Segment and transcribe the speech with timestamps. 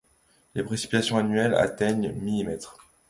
[0.55, 2.75] Les précipitations annuelles atteignent millimètres.